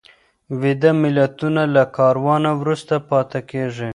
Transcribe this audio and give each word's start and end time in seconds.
ویده 0.61 0.91
ملتونه 1.03 1.63
له 1.75 1.83
کاروانه 1.97 2.51
وروسته 2.61 2.95
پاته 3.09 3.39
کېږي. 3.49 3.89